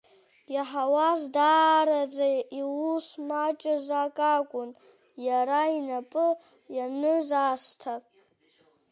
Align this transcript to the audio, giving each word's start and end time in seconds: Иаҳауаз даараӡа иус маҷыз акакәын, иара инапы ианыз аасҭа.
Иаҳауаз 0.53 1.21
даараӡа 1.35 2.27
иус 2.59 3.07
маҷыз 3.27 3.87
акакәын, 4.03 4.69
иара 5.25 5.61
инапы 5.77 6.27
ианыз 6.75 7.27
аасҭа. 7.43 7.93